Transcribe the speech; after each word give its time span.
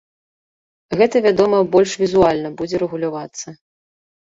Гэта, 1.01 1.21
вядома, 1.27 1.59
больш 1.77 1.91
візуальна 2.05 2.49
будзе 2.63 2.83
рэгулявацца. 2.87 3.47